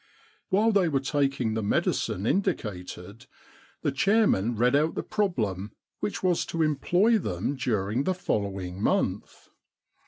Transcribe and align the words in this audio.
While 0.49 0.71
they 0.71 0.89
were 0.89 0.99
taking 0.99 1.53
the 1.53 1.61
medicine 1.61 2.25
in 2.25 2.41
dicated, 2.41 3.27
the 3.83 3.91
chairman 3.91 4.55
read 4.55 4.75
out 4.75 4.95
the 4.95 5.03
problem 5.03 5.73
which 5.99 6.23
was 6.23 6.43
to 6.47 6.63
employ 6.63 7.19
them 7.19 7.55
during 7.55 8.05
the 8.05 8.15
follow 8.15 8.59
ing 8.59 8.81
month. 8.81 9.49